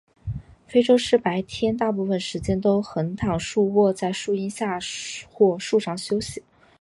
[0.65, 4.79] 非洲狮白天大部分时间都横躺竖卧在树荫下
[5.31, 6.41] 或树上休息。